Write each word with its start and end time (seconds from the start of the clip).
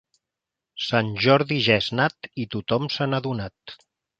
Sant 0.85 1.11
Jordi 1.25 1.59
ja 1.67 1.77
és 1.83 1.91
nat 2.01 2.31
i 2.45 2.49
tothom 2.57 2.91
se 2.97 3.11
n'ha 3.11 3.25
adonat. 3.25 3.79